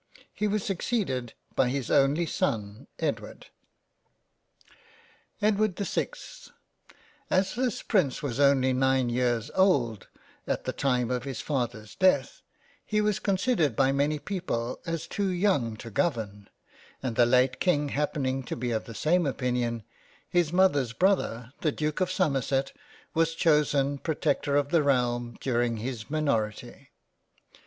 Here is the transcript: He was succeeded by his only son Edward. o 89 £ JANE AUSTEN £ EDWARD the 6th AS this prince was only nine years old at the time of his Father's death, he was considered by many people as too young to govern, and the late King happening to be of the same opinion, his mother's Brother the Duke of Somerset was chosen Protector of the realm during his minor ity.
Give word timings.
He 0.33 0.47
was 0.47 0.63
succeeded 0.63 1.35
by 1.55 1.69
his 1.69 1.91
only 1.91 2.25
son 2.25 2.87
Edward. 2.97 3.49
o 3.51 4.77
89 5.37 5.37
£ 5.41 5.41
JANE 5.41 5.53
AUSTEN 5.53 5.53
£ 5.53 5.53
EDWARD 5.53 5.75
the 5.75 5.83
6th 5.83 6.51
AS 7.29 7.53
this 7.53 7.83
prince 7.83 8.23
was 8.23 8.39
only 8.39 8.73
nine 8.73 9.09
years 9.09 9.51
old 9.53 10.07
at 10.47 10.63
the 10.63 10.73
time 10.73 11.11
of 11.11 11.23
his 11.25 11.39
Father's 11.41 11.93
death, 11.93 12.41
he 12.83 12.99
was 12.99 13.19
considered 13.19 13.75
by 13.75 13.91
many 13.91 14.17
people 14.17 14.79
as 14.87 15.05
too 15.05 15.27
young 15.29 15.77
to 15.77 15.91
govern, 15.91 16.49
and 17.03 17.15
the 17.15 17.27
late 17.27 17.59
King 17.59 17.89
happening 17.89 18.41
to 18.41 18.55
be 18.55 18.71
of 18.71 18.85
the 18.85 18.95
same 18.95 19.27
opinion, 19.27 19.83
his 20.27 20.51
mother's 20.51 20.93
Brother 20.93 21.53
the 21.61 21.71
Duke 21.71 22.01
of 22.01 22.09
Somerset 22.11 22.71
was 23.13 23.35
chosen 23.35 23.99
Protector 23.99 24.55
of 24.57 24.69
the 24.69 24.81
realm 24.81 25.37
during 25.39 25.77
his 25.77 26.09
minor 26.09 26.47
ity. 26.47 26.89